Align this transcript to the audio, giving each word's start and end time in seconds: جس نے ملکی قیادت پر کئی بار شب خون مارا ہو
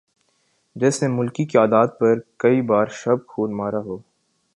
جس 0.75 1.01
نے 1.03 1.07
ملکی 1.07 1.45
قیادت 1.45 1.99
پر 1.99 2.15
کئی 2.39 2.61
بار 2.61 2.87
شب 2.99 3.27
خون 3.27 3.55
مارا 3.57 3.79
ہو 3.85 3.97